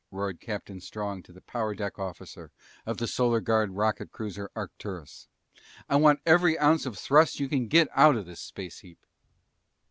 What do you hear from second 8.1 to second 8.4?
of